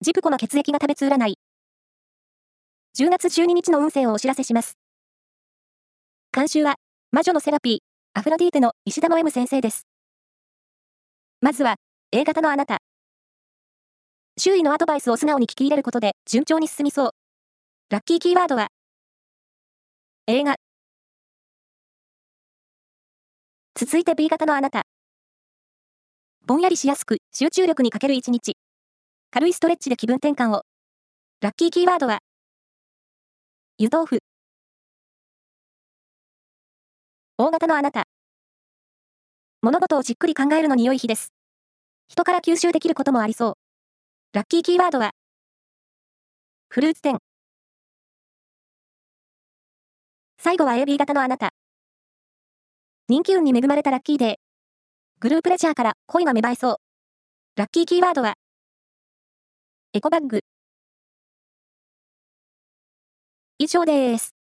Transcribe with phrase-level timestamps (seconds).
[0.00, 1.34] ジプコの血液が食べつ占い。
[2.96, 4.78] 10月12日の運勢をお知らせします。
[6.32, 6.76] 監修は、
[7.10, 7.78] 魔女のセラピー、
[8.14, 9.88] アフロディーテの石田の M 先生です。
[11.40, 11.78] まずは、
[12.12, 12.78] A 型のあなた。
[14.38, 17.10] 周囲のアドバイスを素直に聞き入れることで順調に進みそう。
[17.90, 18.68] ラッキーキーワードは、
[20.28, 20.54] 映画。
[23.74, 24.82] 続いて B 型のあなた。
[26.46, 28.54] ぼんやりしやすく集中力に欠ける一日。
[29.30, 30.62] 軽いストレッチで気分転換を。
[31.42, 32.20] ラッキーキーワードは、
[33.76, 34.20] 湯豆腐。
[37.36, 38.04] 大型のあなた。
[39.60, 41.34] 物事をじっくり考えるのに良い日です。
[42.08, 43.54] 人から吸収できることもありそう。
[44.32, 45.10] ラッキーキーワードは、
[46.70, 47.18] フルーツ店。
[50.38, 51.50] 最後は AB 型のあなた。
[53.08, 54.34] 人気運に恵まれたラッキーデー。
[55.20, 56.76] グループレジャーから恋が芽生えそう。
[57.56, 58.36] ラッキーキーワードは、
[59.94, 60.40] エコバッグ。
[63.58, 64.37] 以上です。